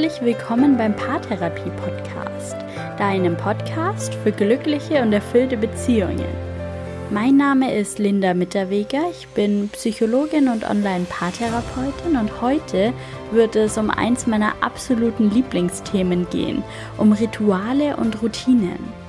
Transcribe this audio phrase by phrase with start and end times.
[0.00, 2.56] herzlich willkommen beim Paartherapie Podcast,
[2.96, 6.24] deinem Podcast für glückliche und erfüllte Beziehungen.
[7.10, 12.94] Mein Name ist Linda Mitterweger, ich bin Psychologin und Online-Paartherapeutin und heute
[13.30, 16.62] wird es um eins meiner absoluten Lieblingsthemen gehen,
[16.96, 18.99] um Rituale und Routinen.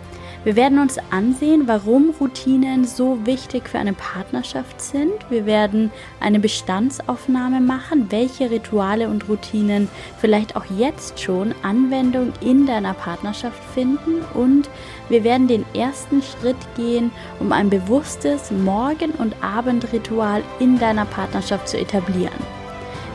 [0.43, 5.13] Wir werden uns ansehen, warum Routinen so wichtig für eine Partnerschaft sind.
[5.29, 9.87] Wir werden eine Bestandsaufnahme machen, welche Rituale und Routinen
[10.17, 14.67] vielleicht auch jetzt schon Anwendung in deiner Partnerschaft finden und
[15.09, 21.69] wir werden den ersten Schritt gehen, um ein bewusstes Morgen- und Abendritual in deiner Partnerschaft
[21.69, 22.61] zu etablieren.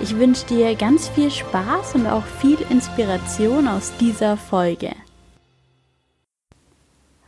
[0.00, 4.90] Ich wünsche dir ganz viel Spaß und auch viel Inspiration aus dieser Folge.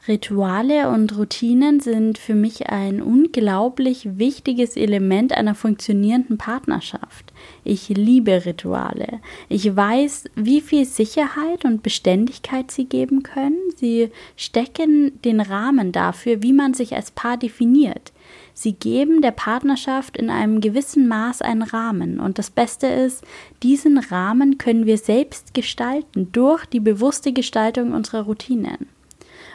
[0.08, 7.34] Rituale und Routinen sind für mich ein unglaublich wichtiges Element einer funktionierenden Partnerschaft.
[7.62, 9.20] Ich liebe Rituale.
[9.50, 13.58] Ich weiß, wie viel Sicherheit und Beständigkeit sie geben können.
[13.76, 18.12] Sie stecken den Rahmen dafür, wie man sich als Paar definiert.
[18.54, 22.18] Sie geben der Partnerschaft in einem gewissen Maß einen Rahmen.
[22.18, 23.24] Und das Beste ist,
[23.62, 28.88] diesen Rahmen können wir selbst gestalten durch die bewusste Gestaltung unserer Routinen.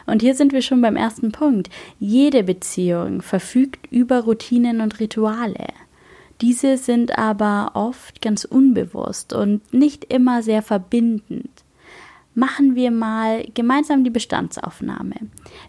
[0.06, 1.70] Und hier sind wir schon beim ersten Punkt.
[1.98, 5.68] Jede Beziehung verfügt über Routinen und Rituale.
[6.40, 11.50] Diese sind aber oft ganz unbewusst und nicht immer sehr verbindend.
[12.34, 15.14] Machen wir mal gemeinsam die Bestandsaufnahme.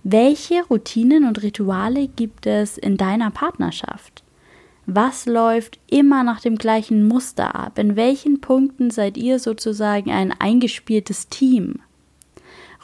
[0.03, 4.23] Welche Routinen und Rituale gibt es in deiner Partnerschaft?
[4.87, 7.77] Was läuft immer nach dem gleichen Muster ab?
[7.77, 11.79] In welchen Punkten seid ihr sozusagen ein eingespieltes Team?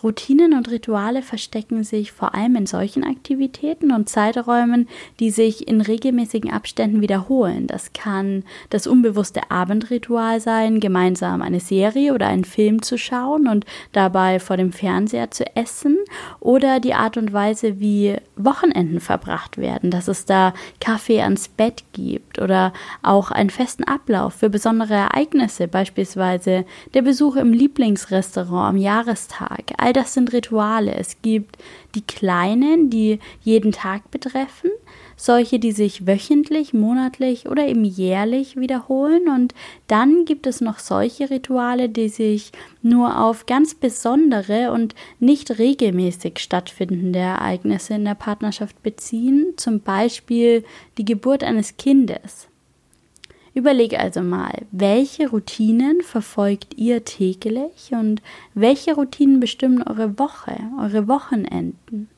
[0.04, 4.88] Routinen und Rituale verstecken sich vor allem in solchen Aktivitäten und Zeiträumen,
[5.20, 7.68] die sich in regelmäßigen Abständen wiederholen.
[7.68, 13.66] Das kann das unbewusste Abendritual sein, gemeinsam eine Serie oder einen Film zu schauen und
[13.92, 15.98] dabei vor dem Fernseher zu essen
[16.40, 21.84] oder die Art und Weise, wie Wochenenden verbracht werden, dass es da Kaffee ans Bett
[21.94, 22.74] gibt oder
[23.04, 29.74] auch einen festen Ablauf für besondere Ereignisse, beispielsweise der Besuch im Lieblingsrestaurant am Jahrestag.
[29.78, 30.94] All das sind Rituale.
[30.96, 31.58] Es gibt
[31.96, 34.70] die kleinen, die jeden Tag betreffen,
[35.16, 39.28] solche, die sich wöchentlich, monatlich oder eben jährlich wiederholen.
[39.28, 39.54] Und
[39.88, 42.52] dann gibt es noch solche Rituale, die sich
[42.82, 50.64] nur auf ganz besondere und nicht regelmäßig stattfindende Ereignisse in der Partnerschaft beziehen, zum Beispiel
[50.98, 52.51] die Geburt eines Kindes.
[53.54, 58.22] Überleg also mal, welche Routinen verfolgt ihr täglich und
[58.54, 62.10] welche Routinen bestimmen eure Woche, eure Wochenenden?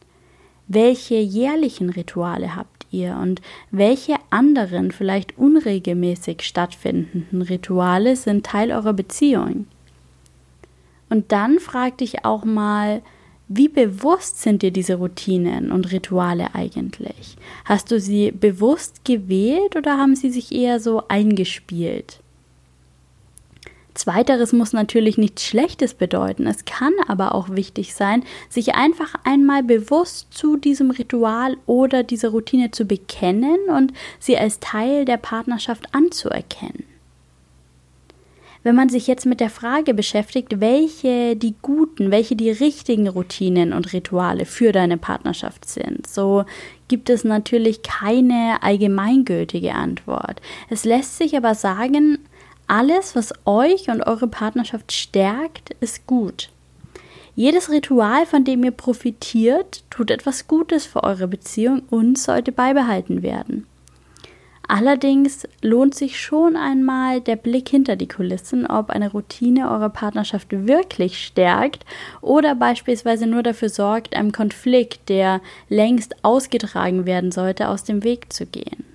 [0.67, 8.93] Welche jährlichen Rituale habt ihr und welche anderen, vielleicht unregelmäßig stattfindenden Rituale sind Teil eurer
[8.93, 9.65] Beziehung?
[11.09, 13.01] Und dann frag dich auch mal,
[13.47, 17.35] wie bewusst sind dir diese Routinen und Rituale eigentlich?
[17.65, 22.19] Hast du sie bewusst gewählt oder haben sie sich eher so eingespielt?
[23.93, 26.47] Zweiteres muss natürlich nichts Schlechtes bedeuten.
[26.47, 32.29] Es kann aber auch wichtig sein, sich einfach einmal bewusst zu diesem Ritual oder dieser
[32.29, 36.92] Routine zu bekennen und sie als Teil der Partnerschaft anzuerkennen.
[38.63, 43.73] Wenn man sich jetzt mit der Frage beschäftigt, welche die guten, welche die richtigen Routinen
[43.73, 46.45] und Rituale für deine Partnerschaft sind, so
[46.87, 50.41] gibt es natürlich keine allgemeingültige Antwort.
[50.69, 52.19] Es lässt sich aber sagen,
[52.67, 56.49] alles, was euch und eure Partnerschaft stärkt, ist gut.
[57.35, 63.23] Jedes Ritual, von dem ihr profitiert, tut etwas Gutes für eure Beziehung und sollte beibehalten
[63.23, 63.65] werden.
[64.67, 70.47] Allerdings lohnt sich schon einmal der Blick hinter die Kulissen, ob eine Routine eure Partnerschaft
[70.51, 71.85] wirklich stärkt
[72.21, 78.31] oder beispielsweise nur dafür sorgt, einem Konflikt, der längst ausgetragen werden sollte, aus dem Weg
[78.31, 78.92] zu gehen.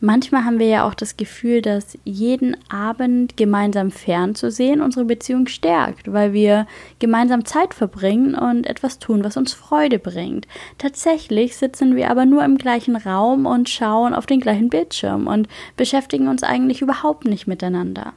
[0.00, 6.12] Manchmal haben wir ja auch das Gefühl, dass jeden Abend gemeinsam fernzusehen unsere Beziehung stärkt,
[6.12, 6.66] weil wir
[6.98, 10.46] gemeinsam Zeit verbringen und etwas tun, was uns Freude bringt.
[10.76, 15.48] Tatsächlich sitzen wir aber nur im gleichen Raum und schauen auf den gleichen Bildschirm und
[15.78, 18.12] beschäftigen uns eigentlich überhaupt nicht miteinander.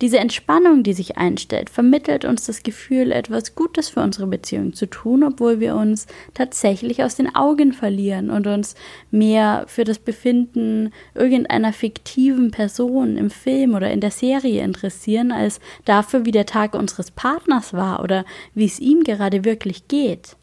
[0.00, 4.86] Diese Entspannung, die sich einstellt, vermittelt uns das Gefühl, etwas Gutes für unsere Beziehung zu
[4.86, 8.74] tun, obwohl wir uns tatsächlich aus den Augen verlieren und uns
[9.10, 15.60] mehr für das Befinden irgendeiner fiktiven Person im Film oder in der Serie interessieren, als
[15.84, 18.24] dafür, wie der Tag unseres Partners war oder
[18.54, 20.36] wie es ihm gerade wirklich geht.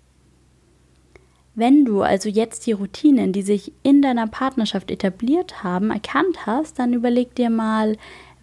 [1.56, 6.80] Wenn du also jetzt die Routinen, die sich in deiner Partnerschaft etabliert haben, erkannt hast,
[6.80, 7.96] dann überleg dir mal,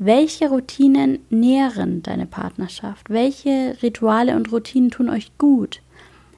[0.03, 3.11] Welche Routinen nähren deine Partnerschaft?
[3.11, 5.83] Welche Rituale und Routinen tun euch gut?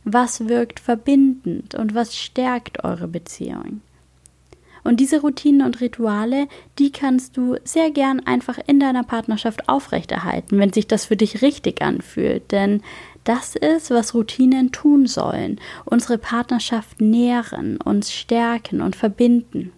[0.03, 3.81] Was wirkt verbindend und was stärkt eure Beziehung?
[4.83, 6.49] Und diese Routinen und Rituale,
[6.81, 11.41] die kannst du sehr gern einfach in deiner Partnerschaft aufrechterhalten, wenn sich das für dich
[11.41, 12.51] richtig anfühlt.
[12.51, 12.83] Denn
[13.23, 15.61] das ist, was Routinen tun sollen.
[15.85, 19.71] Unsere Partnerschaft nähren, uns stärken und verbinden.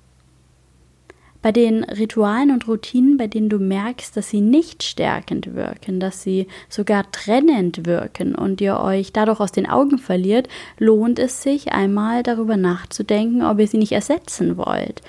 [1.44, 6.22] Bei den Ritualen und Routinen, bei denen du merkst, dass sie nicht stärkend wirken, dass
[6.22, 10.48] sie sogar trennend wirken und ihr euch dadurch aus den Augen verliert,
[10.78, 15.02] lohnt es sich einmal darüber nachzudenken, ob ihr sie nicht ersetzen wollt.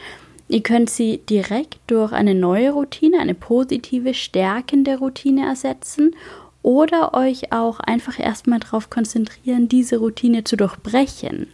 [0.50, 6.18] Ihr könnt sie direkt durch eine neue Routine, eine positive, stärkende Routine ersetzen
[6.62, 11.48] oder euch auch einfach erstmal darauf konzentrieren, diese Routine zu durchbrechen.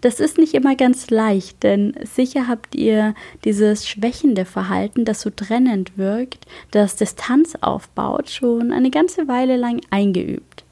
[0.00, 3.14] Das ist nicht immer ganz leicht, denn sicher habt ihr
[3.44, 9.80] dieses schwächende Verhalten, das so trennend wirkt, das Distanz aufbaut, schon eine ganze Weile lang
[9.90, 10.64] eingeübt.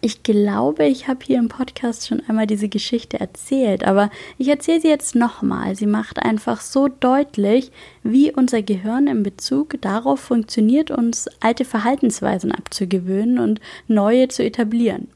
[0.00, 4.80] Ich glaube, ich habe hier im Podcast schon einmal diese Geschichte erzählt, aber ich erzähle
[4.80, 5.74] sie jetzt nochmal.
[5.74, 7.72] Sie macht einfach so deutlich,
[8.04, 15.08] wie unser Gehirn in Bezug darauf funktioniert, uns alte Verhaltensweisen abzugewöhnen und neue zu etablieren.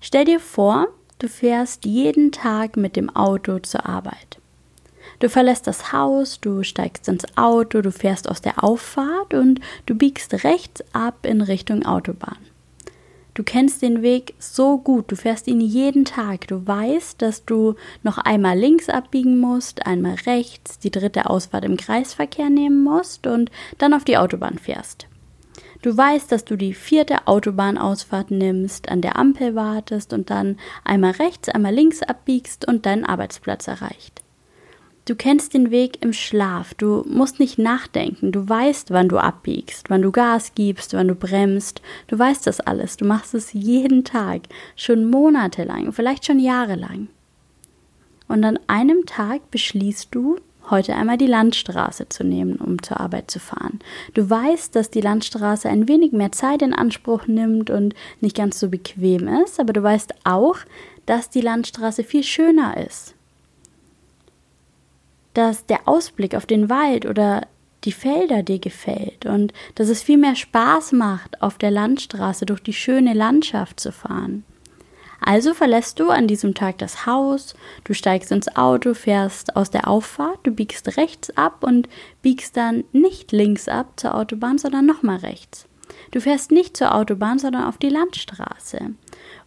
[0.00, 0.86] Stell dir vor,
[1.20, 4.38] Du fährst jeden Tag mit dem Auto zur Arbeit.
[5.20, 9.94] Du verlässt das Haus, du steigst ins Auto, du fährst aus der Auffahrt und du
[9.94, 12.38] biegst rechts ab in Richtung Autobahn.
[13.34, 17.74] Du kennst den Weg so gut, du fährst ihn jeden Tag, du weißt, dass du
[18.02, 23.50] noch einmal links abbiegen musst, einmal rechts, die dritte Ausfahrt im Kreisverkehr nehmen musst und
[23.78, 25.06] dann auf die Autobahn fährst.
[25.84, 31.10] Du weißt, dass du die vierte Autobahnausfahrt nimmst, an der Ampel wartest und dann einmal
[31.10, 34.22] rechts, einmal links abbiegst und deinen Arbeitsplatz erreicht.
[35.04, 39.90] Du kennst den Weg im Schlaf, du musst nicht nachdenken, du weißt, wann du abbiegst,
[39.90, 44.04] wann du Gas gibst, wann du bremst, du weißt das alles, du machst es jeden
[44.04, 44.40] Tag,
[44.76, 47.08] schon monatelang, vielleicht schon jahrelang.
[48.26, 50.38] Und an einem Tag beschließt du,
[50.70, 53.80] heute einmal die Landstraße zu nehmen, um zur Arbeit zu fahren.
[54.14, 58.60] Du weißt, dass die Landstraße ein wenig mehr Zeit in Anspruch nimmt und nicht ganz
[58.60, 60.56] so bequem ist, aber du weißt auch,
[61.06, 63.14] dass die Landstraße viel schöner ist.
[65.34, 67.42] Dass der Ausblick auf den Wald oder
[67.84, 72.60] die Felder dir gefällt und dass es viel mehr Spaß macht, auf der Landstraße durch
[72.60, 74.44] die schöne Landschaft zu fahren.
[75.26, 77.54] Also verlässt du an diesem Tag das Haus,
[77.84, 81.88] du steigst ins Auto, fährst aus der Auffahrt, du biegst rechts ab und
[82.20, 85.66] biegst dann nicht links ab zur Autobahn, sondern nochmal rechts.
[86.10, 88.80] Du fährst nicht zur Autobahn, sondern auf die Landstraße.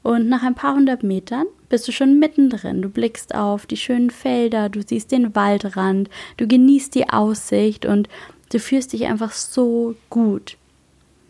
[0.01, 2.81] Und nach ein paar hundert Metern bist du schon mittendrin.
[2.81, 8.09] Du blickst auf die schönen Felder, du siehst den Waldrand, du genießt die Aussicht und
[8.51, 10.57] du fühlst dich einfach so gut.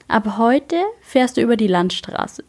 [0.08, 2.46] Ab heute fährst du über die Landstraße.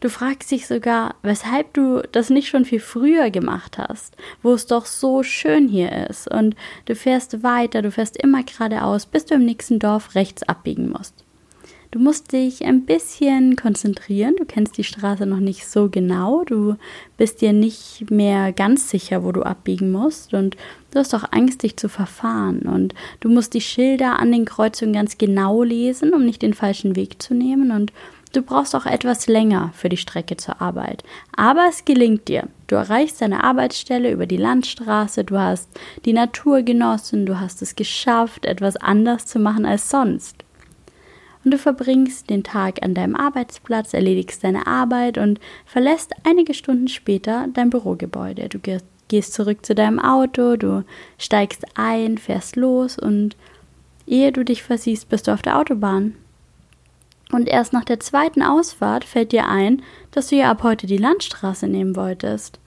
[0.00, 4.66] Du fragst dich sogar, weshalb du das nicht schon viel früher gemacht hast, wo es
[4.66, 6.26] doch so schön hier ist.
[6.26, 6.56] Und
[6.86, 11.24] du fährst weiter, du fährst immer geradeaus, bis du im nächsten Dorf rechts abbiegen musst.
[11.92, 14.36] Du musst dich ein bisschen konzentrieren.
[14.36, 16.44] Du kennst die Straße noch nicht so genau.
[16.44, 16.76] Du
[17.16, 20.32] bist dir nicht mehr ganz sicher, wo du abbiegen musst.
[20.32, 20.56] Und
[20.92, 22.60] du hast auch Angst, dich zu verfahren.
[22.60, 26.94] Und du musst die Schilder an den Kreuzungen ganz genau lesen, um nicht den falschen
[26.94, 27.72] Weg zu nehmen.
[27.72, 27.92] Und
[28.32, 31.02] Du brauchst auch etwas länger für die Strecke zur Arbeit.
[31.34, 32.48] Aber es gelingt dir.
[32.68, 35.68] Du erreichst deine Arbeitsstelle über die Landstraße, du hast
[36.04, 40.44] die Natur genossen, du hast es geschafft, etwas anders zu machen als sonst.
[41.44, 46.86] Und du verbringst den Tag an deinem Arbeitsplatz, erledigst deine Arbeit und verlässt einige Stunden
[46.86, 48.48] später dein Bürogebäude.
[48.48, 48.60] Du
[49.08, 50.84] gehst zurück zu deinem Auto, du
[51.18, 53.36] steigst ein, fährst los und
[54.06, 56.14] ehe du dich versiehst, bist du auf der Autobahn.
[57.32, 60.96] Und erst nach der zweiten Ausfahrt fällt dir ein, dass du ja ab heute die
[60.96, 62.58] Landstraße nehmen wolltest.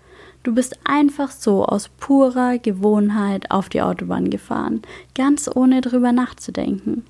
[0.43, 4.82] Du bist einfach so aus purer Gewohnheit auf die Autobahn gefahren,
[5.15, 7.05] ganz ohne drüber nachzudenken.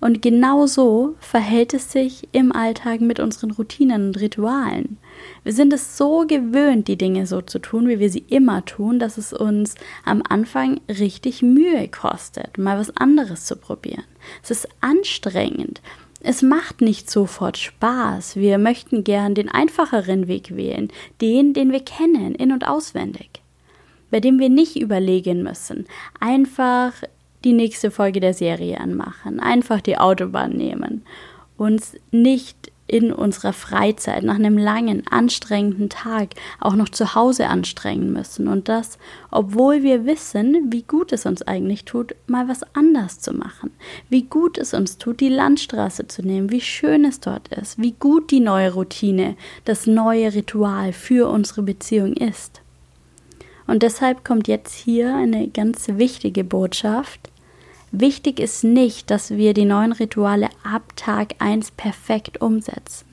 [0.00, 4.98] Und genau so verhält es sich im Alltag mit unseren Routinen und Ritualen.
[5.42, 9.00] Wir sind es so gewöhnt, die Dinge so zu tun, wie wir sie immer tun,
[9.00, 9.74] dass es uns
[10.04, 14.04] am Anfang richtig Mühe kostet, mal was anderes zu probieren.
[14.44, 15.80] Es ist anstrengend
[16.20, 18.36] es macht nicht sofort Spaß.
[18.36, 23.42] Wir möchten gern den einfacheren Weg wählen, den, den wir kennen, in und auswendig,
[24.10, 25.86] bei dem wir nicht überlegen müssen.
[26.18, 26.92] Einfach
[27.44, 31.02] die nächste Folge der Serie anmachen, einfach die Autobahn nehmen,
[31.56, 38.12] uns nicht in unserer Freizeit nach einem langen, anstrengenden Tag auch noch zu Hause anstrengen
[38.12, 38.48] müssen.
[38.48, 38.98] Und das,
[39.30, 43.70] obwohl wir wissen, wie gut es uns eigentlich tut, mal was anders zu machen.
[44.08, 47.92] Wie gut es uns tut, die Landstraße zu nehmen, wie schön es dort ist, wie
[47.92, 52.62] gut die neue Routine, das neue Ritual für unsere Beziehung ist.
[53.66, 57.28] Und deshalb kommt jetzt hier eine ganz wichtige Botschaft.
[57.90, 63.06] Wichtig ist nicht, dass wir die neuen Rituale ab Tag 1 perfekt umsetzen,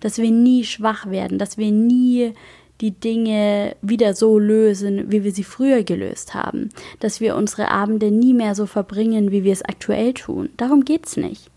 [0.00, 2.32] dass wir nie schwach werden, dass wir nie
[2.80, 8.10] die Dinge wieder so lösen, wie wir sie früher gelöst haben, dass wir unsere Abende
[8.10, 10.48] nie mehr so verbringen, wie wir es aktuell tun.
[10.56, 11.50] Darum geht's nicht.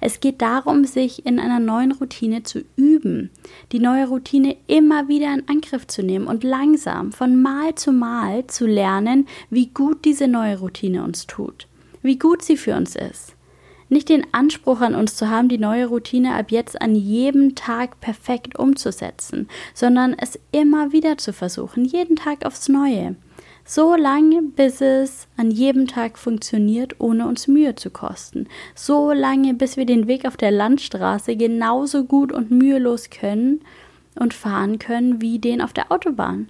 [0.00, 3.30] Es geht darum, sich in einer neuen Routine zu üben,
[3.72, 8.46] die neue Routine immer wieder in Angriff zu nehmen und langsam von Mal zu Mal
[8.46, 11.66] zu lernen, wie gut diese neue Routine uns tut
[12.02, 13.34] wie gut sie für uns ist.
[13.88, 18.00] Nicht den Anspruch an uns zu haben, die neue Routine ab jetzt an jedem Tag
[18.00, 23.16] perfekt umzusetzen, sondern es immer wieder zu versuchen, jeden Tag aufs Neue.
[23.64, 28.48] So lange, bis es an jedem Tag funktioniert, ohne uns Mühe zu kosten.
[28.74, 33.60] So lange, bis wir den Weg auf der Landstraße genauso gut und mühelos können
[34.18, 36.48] und fahren können wie den auf der Autobahn.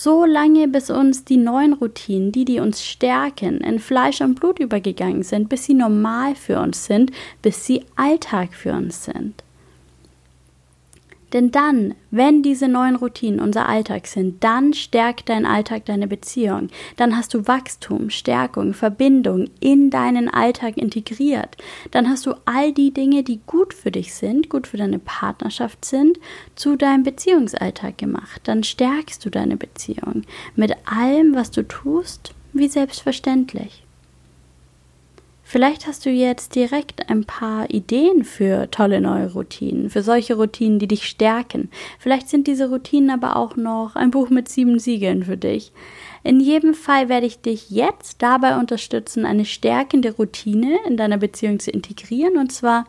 [0.00, 4.60] So lange, bis uns die neuen Routinen, die, die uns stärken, in Fleisch und Blut
[4.60, 7.10] übergegangen sind, bis sie normal für uns sind,
[7.42, 9.42] bis sie Alltag für uns sind.
[11.32, 16.68] Denn dann, wenn diese neuen Routinen unser Alltag sind, dann stärkt dein Alltag deine Beziehung.
[16.96, 21.56] Dann hast du Wachstum, Stärkung, Verbindung in deinen Alltag integriert.
[21.90, 25.84] Dann hast du all die Dinge, die gut für dich sind, gut für deine Partnerschaft
[25.84, 26.18] sind,
[26.54, 28.42] zu deinem Beziehungsalltag gemacht.
[28.44, 30.22] Dann stärkst du deine Beziehung
[30.56, 33.84] mit allem, was du tust, wie selbstverständlich.
[35.50, 40.78] Vielleicht hast du jetzt direkt ein paar Ideen für tolle neue Routinen, für solche Routinen,
[40.78, 41.70] die dich stärken.
[41.98, 45.72] Vielleicht sind diese Routinen aber auch noch ein Buch mit sieben Siegeln für dich.
[46.22, 51.60] In jedem Fall werde ich dich jetzt dabei unterstützen, eine stärkende Routine in deiner Beziehung
[51.60, 52.84] zu integrieren und zwar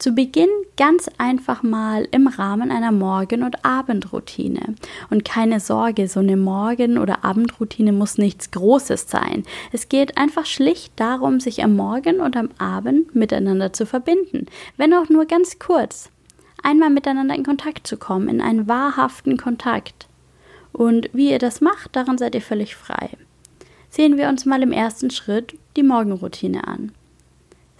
[0.00, 4.74] zu Beginn ganz einfach mal im Rahmen einer Morgen- und Abendroutine.
[5.10, 9.44] Und keine Sorge, so eine Morgen- oder Abendroutine muss nichts Großes sein.
[9.72, 14.46] Es geht einfach schlicht darum, sich am Morgen und am Abend miteinander zu verbinden,
[14.78, 16.10] wenn auch nur ganz kurz.
[16.62, 20.08] Einmal miteinander in Kontakt zu kommen, in einen wahrhaften Kontakt.
[20.72, 23.10] Und wie ihr das macht, daran seid ihr völlig frei.
[23.90, 26.92] Sehen wir uns mal im ersten Schritt die Morgenroutine an.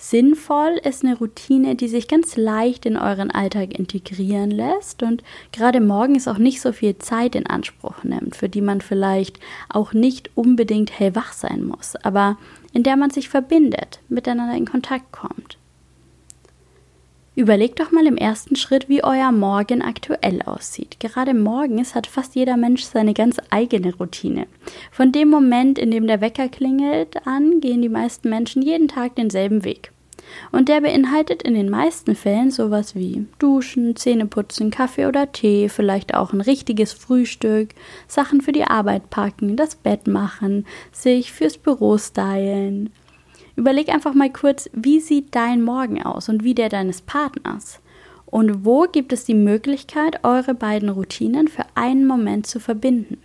[0.02, 5.78] Sinnvoll ist eine Routine, die sich ganz leicht in euren Alltag integrieren lässt und gerade
[5.82, 9.38] morgens auch nicht so viel Zeit in Anspruch nimmt, für die man vielleicht
[9.68, 12.38] auch nicht unbedingt hellwach sein muss, aber
[12.72, 15.58] in der man sich verbindet, miteinander in Kontakt kommt.
[17.40, 21.00] Überlegt doch mal im ersten Schritt, wie euer Morgen aktuell aussieht.
[21.00, 24.46] Gerade morgens hat fast jeder Mensch seine ganz eigene Routine.
[24.92, 29.16] Von dem Moment, in dem der Wecker klingelt, an gehen die meisten Menschen jeden Tag
[29.16, 29.90] denselben Weg.
[30.52, 36.14] Und der beinhaltet in den meisten Fällen sowas wie Duschen, Zähneputzen, Kaffee oder Tee, vielleicht
[36.14, 37.70] auch ein richtiges Frühstück,
[38.06, 42.90] Sachen für die Arbeit packen, das Bett machen, sich fürs Büro stylen,
[43.56, 47.80] Überleg einfach mal kurz, wie sieht dein Morgen aus und wie der deines Partners?
[48.26, 53.18] Und wo gibt es die Möglichkeit, eure beiden Routinen für einen Moment zu verbinden?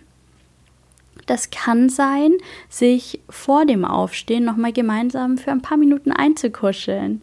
[1.26, 2.32] Das kann sein,
[2.68, 7.20] sich vor dem Aufstehen nochmal gemeinsam für ein paar Minuten einzukuscheln.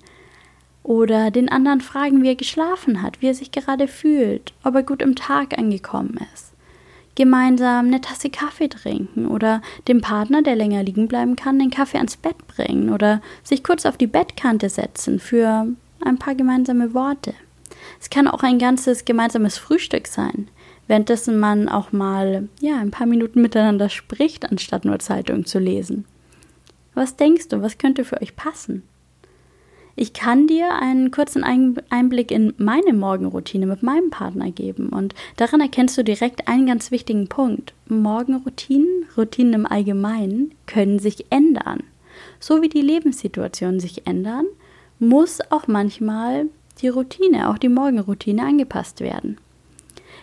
[0.81, 4.83] Oder den anderen fragen, wie er geschlafen hat, wie er sich gerade fühlt, ob er
[4.83, 6.52] gut im Tag angekommen ist
[7.15, 11.97] gemeinsam eine Tasse Kaffee trinken oder dem Partner, der länger liegen bleiben kann, den Kaffee
[11.97, 15.67] ans Bett bringen oder sich kurz auf die Bettkante setzen für
[16.03, 17.33] ein paar gemeinsame Worte.
[17.99, 20.47] Es kann auch ein ganzes gemeinsames Frühstück sein,
[20.87, 26.05] währenddessen man auch mal ja, ein paar Minuten miteinander spricht, anstatt nur Zeitung zu lesen.
[26.93, 28.83] Was denkst du, was könnte für euch passen?
[29.95, 35.61] Ich kann dir einen kurzen Einblick in meine Morgenroutine mit meinem Partner geben und daran
[35.61, 37.73] erkennst du direkt einen ganz wichtigen Punkt.
[37.87, 41.83] Morgenroutinen, Routinen im Allgemeinen, können sich ändern.
[42.39, 44.45] So wie die Lebenssituationen sich ändern,
[44.97, 46.47] muss auch manchmal
[46.81, 49.37] die Routine, auch die Morgenroutine angepasst werden.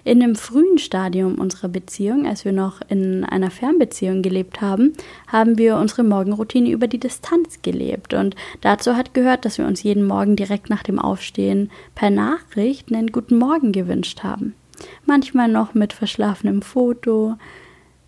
[0.04, 4.92] In einem frühen Stadium unserer Beziehung, als wir noch in einer Fernbeziehung gelebt haben,
[5.28, 8.14] haben wir unsere Morgenroutine über die Distanz gelebt.
[8.14, 12.92] Und dazu hat gehört, dass wir uns jeden Morgen direkt nach dem Aufstehen per Nachricht
[12.92, 14.54] einen guten Morgen gewünscht haben.
[15.04, 17.36] Manchmal noch mit verschlafenem Foto.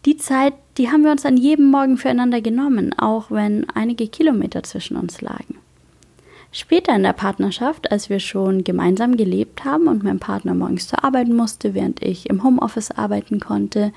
[0.06, 4.62] Die Zeit, die haben wir uns an jedem Morgen füreinander genommen, auch wenn einige Kilometer
[4.62, 5.61] zwischen uns lagen.
[6.54, 11.02] Später in der Partnerschaft, als wir schon gemeinsam gelebt haben und mein Partner morgens zur
[11.02, 13.90] Arbeit musste, während ich im Homeoffice arbeiten konnte,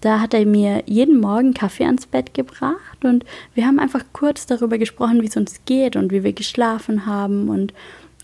[0.00, 4.46] da hat er mir jeden Morgen Kaffee ans Bett gebracht und wir haben einfach kurz
[4.46, 7.72] darüber gesprochen, wie es uns geht und wie wir geschlafen haben und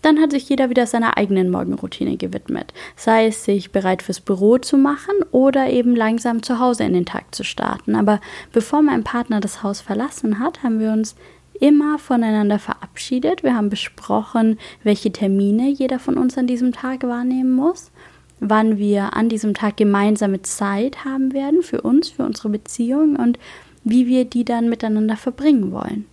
[0.01, 4.57] dann hat sich jeder wieder seiner eigenen Morgenroutine gewidmet, sei es sich bereit fürs Büro
[4.57, 7.95] zu machen oder eben langsam zu Hause in den Tag zu starten.
[7.95, 8.21] Aber
[8.53, 11.15] bevor mein Partner das Haus verlassen hat, haben wir uns
[11.59, 13.43] immer voneinander verabschiedet.
[13.43, 17.91] Wir haben besprochen, welche Termine jeder von uns an diesem Tag wahrnehmen muss,
[18.39, 23.37] wann wir an diesem Tag gemeinsame Zeit haben werden für uns, für unsere Beziehung und
[23.83, 26.05] wie wir die dann miteinander verbringen wollen.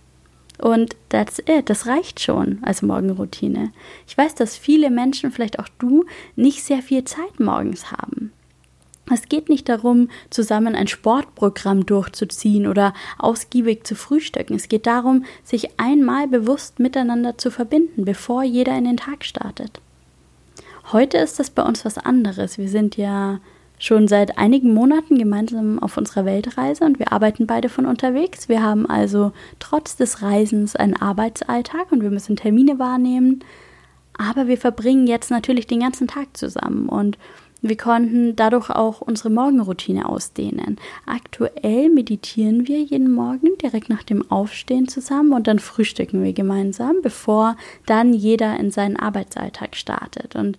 [0.59, 3.71] Und that's it, das reicht schon als Morgenroutine.
[4.07, 8.31] Ich weiß, dass viele Menschen, vielleicht auch du, nicht sehr viel Zeit morgens haben.
[9.11, 14.55] Es geht nicht darum, zusammen ein Sportprogramm durchzuziehen oder ausgiebig zu frühstücken.
[14.55, 19.79] Es geht darum, sich einmal bewusst miteinander zu verbinden, bevor jeder in den Tag startet.
[20.91, 22.57] Heute ist das bei uns was anderes.
[22.57, 23.39] Wir sind ja
[23.79, 28.49] schon seit einigen Monaten gemeinsam auf unserer Weltreise und wir arbeiten beide von unterwegs.
[28.49, 33.43] Wir haben also trotz des Reisens einen Arbeitsalltag und wir müssen Termine wahrnehmen.
[34.17, 37.17] Aber wir verbringen jetzt natürlich den ganzen Tag zusammen und
[37.69, 40.77] wir konnten dadurch auch unsere Morgenroutine ausdehnen.
[41.05, 46.97] Aktuell meditieren wir jeden Morgen direkt nach dem Aufstehen zusammen und dann frühstücken wir gemeinsam,
[47.01, 50.35] bevor dann jeder in seinen Arbeitsalltag startet.
[50.35, 50.57] Und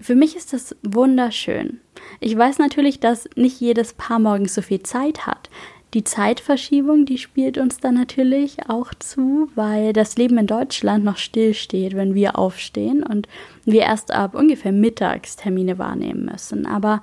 [0.00, 1.80] für mich ist das wunderschön.
[2.20, 5.50] Ich weiß natürlich, dass nicht jedes Paar morgens so viel Zeit hat.
[5.94, 11.16] Die Zeitverschiebung, die spielt uns dann natürlich auch zu, weil das Leben in Deutschland noch
[11.16, 13.26] stillsteht, wenn wir aufstehen und
[13.64, 16.66] wir erst ab ungefähr mittags Termine wahrnehmen müssen.
[16.66, 17.02] Aber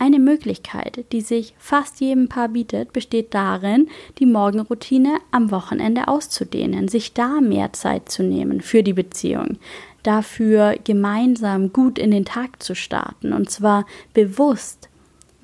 [0.00, 3.88] eine Möglichkeit, die sich fast jedem Paar bietet, besteht darin,
[4.18, 9.58] die Morgenroutine am Wochenende auszudehnen, sich da mehr Zeit zu nehmen für die Beziehung
[10.04, 14.88] dafür gemeinsam gut in den Tag zu starten und zwar bewusst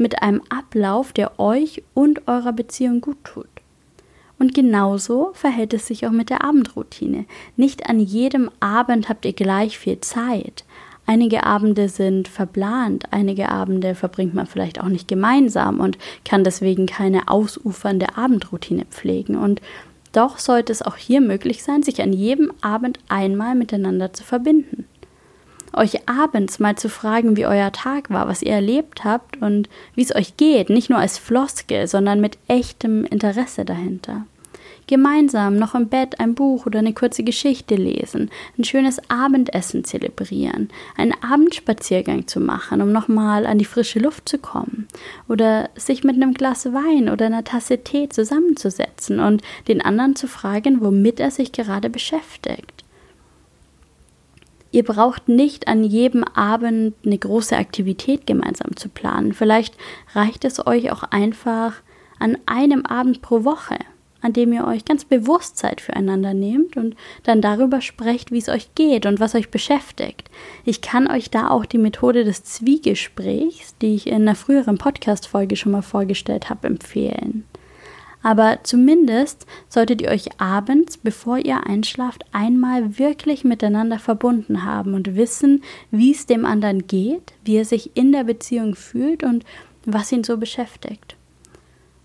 [0.00, 3.46] mit einem Ablauf, der euch und eurer Beziehung gut tut.
[4.38, 7.26] Und genauso verhält es sich auch mit der Abendroutine.
[7.56, 10.64] Nicht an jedem Abend habt ihr gleich viel Zeit.
[11.04, 16.86] Einige Abende sind verplant, einige Abende verbringt man vielleicht auch nicht gemeinsam und kann deswegen
[16.86, 19.36] keine ausufernde Abendroutine pflegen.
[19.36, 19.60] Und
[20.12, 24.79] doch sollte es auch hier möglich sein, sich an jedem Abend einmal miteinander zu verbinden.
[25.72, 30.02] Euch abends mal zu fragen, wie euer Tag war, was ihr erlebt habt und wie
[30.02, 34.26] es euch geht, nicht nur als Floskel, sondern mit echtem Interesse dahinter
[34.90, 38.28] gemeinsam noch im Bett ein Buch oder eine kurze Geschichte lesen,
[38.58, 44.38] ein schönes Abendessen zelebrieren, einen Abendspaziergang zu machen, um nochmal an die frische Luft zu
[44.38, 44.88] kommen,
[45.28, 50.26] oder sich mit einem Glas Wein oder einer Tasse Tee zusammenzusetzen und den anderen zu
[50.26, 52.79] fragen, womit er sich gerade beschäftigt.
[54.72, 59.32] Ihr braucht nicht an jedem Abend eine große Aktivität gemeinsam zu planen.
[59.32, 59.76] Vielleicht
[60.14, 61.74] reicht es euch auch einfach
[62.18, 63.78] an einem Abend pro Woche
[64.20, 68.48] an dem ihr euch ganz bewusst Zeit füreinander nehmt und dann darüber sprecht, wie es
[68.48, 70.30] euch geht und was euch beschäftigt.
[70.64, 75.56] Ich kann euch da auch die Methode des Zwiegesprächs, die ich in einer früheren Podcast-Folge
[75.56, 77.44] schon mal vorgestellt habe, empfehlen.
[78.22, 85.16] Aber zumindest solltet ihr euch abends, bevor ihr einschlaft, einmal wirklich miteinander verbunden haben und
[85.16, 89.44] wissen, wie es dem anderen geht, wie er sich in der Beziehung fühlt und
[89.86, 91.16] was ihn so beschäftigt.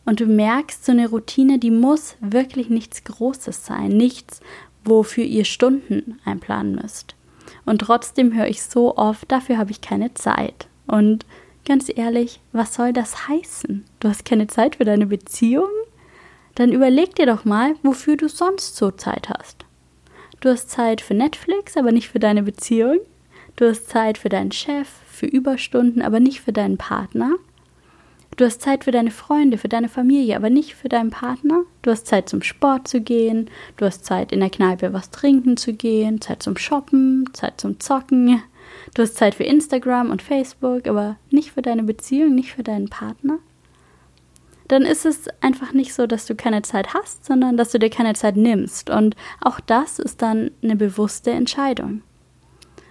[0.05, 4.39] Und du merkst, so eine Routine, die muss wirklich nichts Großes sein, nichts,
[4.85, 7.15] wofür ihr Stunden einplanen müsst.
[7.65, 10.67] Und trotzdem höre ich so oft, dafür habe ich keine Zeit.
[10.85, 11.25] Und
[11.65, 13.83] ganz ehrlich, was soll das heißen?
[13.99, 15.69] Du hast keine Zeit für deine Beziehung?
[16.55, 19.65] Dann überleg dir doch mal, wofür du sonst so Zeit hast.
[20.39, 22.99] Du hast Zeit für Netflix, aber nicht für deine Beziehung.
[23.55, 27.31] Du hast Zeit für deinen Chef, für Überstunden, aber nicht für deinen Partner.
[28.37, 31.63] Du hast Zeit für deine Freunde, für deine Familie, aber nicht für deinen Partner.
[31.81, 35.55] Du hast Zeit zum Sport zu gehen, du hast Zeit in der Kneipe was trinken
[35.55, 38.41] zu gehen, Zeit zum Shoppen, Zeit zum Zocken.
[38.93, 42.89] Du hast Zeit für Instagram und Facebook, aber nicht für deine Beziehung, nicht für deinen
[42.89, 43.39] Partner.
[44.67, 47.89] Dann ist es einfach nicht so, dass du keine Zeit hast, sondern dass du dir
[47.89, 48.89] keine Zeit nimmst.
[48.89, 52.01] Und auch das ist dann eine bewusste Entscheidung.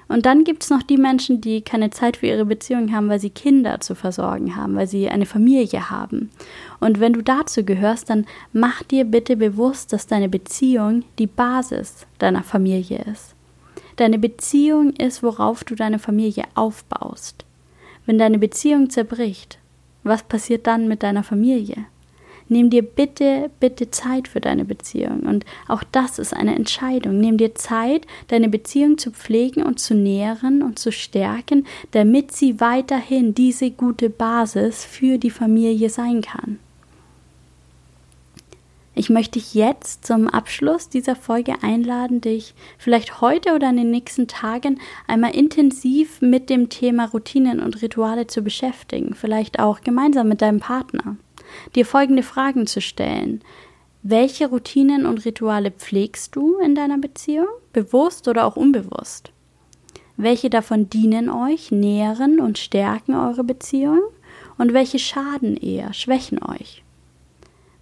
[0.06, 3.20] Und dann gibt es noch die Menschen, die keine Zeit für ihre Beziehung haben, weil
[3.20, 6.30] sie Kinder zu versorgen haben, weil sie eine Familie haben.
[6.78, 12.06] Und wenn du dazu gehörst, dann mach dir bitte bewusst, dass deine Beziehung die Basis
[12.18, 13.34] deiner Familie ist.
[13.96, 17.44] Deine Beziehung ist, worauf du deine Familie aufbaust.
[18.06, 19.58] Wenn deine Beziehung zerbricht,
[20.04, 21.86] was passiert dann mit deiner Familie?
[22.48, 25.20] Nimm dir bitte, bitte Zeit für deine Beziehung.
[25.20, 27.18] Und auch das ist eine Entscheidung.
[27.18, 32.60] Nimm dir Zeit, deine Beziehung zu pflegen und zu nähren und zu stärken, damit sie
[32.60, 36.58] weiterhin diese gute Basis für die Familie sein kann.
[38.96, 43.90] Ich möchte dich jetzt zum Abschluss dieser Folge einladen, dich vielleicht heute oder in den
[43.90, 44.78] nächsten Tagen
[45.08, 50.60] einmal intensiv mit dem Thema Routinen und Rituale zu beschäftigen, vielleicht auch gemeinsam mit deinem
[50.60, 51.16] Partner.
[51.74, 53.42] Dir folgende Fragen zu stellen.
[54.04, 59.32] Welche Routinen und Rituale pflegst du in deiner Beziehung, bewusst oder auch unbewusst?
[60.16, 64.00] Welche davon dienen euch, nähren und stärken eure Beziehung
[64.56, 66.83] und welche schaden eher, schwächen euch?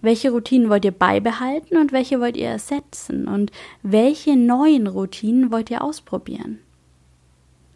[0.02, 3.28] Welche Routinen wollt ihr beibehalten und welche wollt ihr ersetzen?
[3.28, 6.58] Und welche neuen Routinen wollt ihr ausprobieren?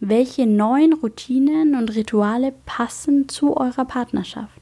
[0.01, 4.61] Welche neuen Routinen und Rituale passen zu eurer Partnerschaft?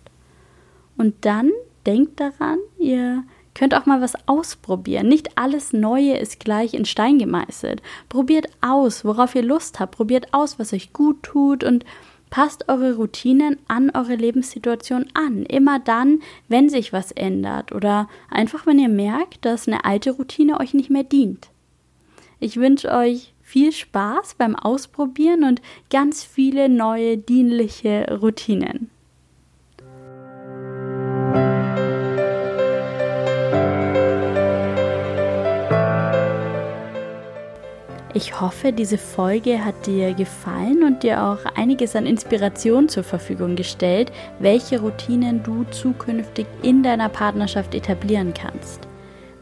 [0.97, 1.51] Und dann
[1.87, 3.25] denkt daran, ihr
[3.55, 5.09] könnt auch mal was ausprobieren.
[5.09, 7.83] Nicht alles Neue ist gleich in Stein gemeißelt.
[8.09, 9.97] Probiert aus, worauf ihr Lust habt.
[9.97, 11.85] Probiert aus, was euch gut tut und
[12.35, 15.47] Passt eure Routinen an eure Lebenssituation an.
[15.47, 16.19] Immer dann,
[16.49, 20.91] wenn sich was ändert oder einfach, wenn ihr merkt, dass eine alte Routine euch nicht
[20.91, 21.51] mehr dient.
[22.41, 28.91] Ich wünsche euch viel Spaß beim Ausprobieren und ganz viele neue dienliche Routinen.
[38.17, 43.57] Ich hoffe, diese Folge hat dir gefallen und dir auch einiges an Inspiration zur Verfügung
[43.57, 48.87] gestellt, welche Routinen du zukünftig in deiner Partnerschaft etablieren kannst.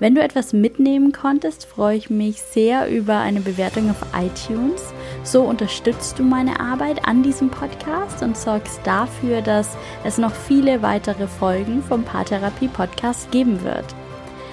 [0.01, 4.95] Wenn du etwas mitnehmen konntest, freue ich mich sehr über eine Bewertung auf iTunes.
[5.23, 10.81] So unterstützt du meine Arbeit an diesem Podcast und sorgst dafür, dass es noch viele
[10.81, 13.85] weitere Folgen vom Paartherapie Podcast geben wird.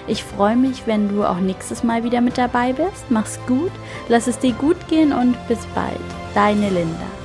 [0.10, 3.06] Ich freue mich, wenn du auch nächstes Mal wieder mit dabei bist.
[3.10, 3.72] Mach's gut,
[4.08, 6.00] lass es dir gut gehen und bis bald.
[6.34, 7.18] Deine Linda.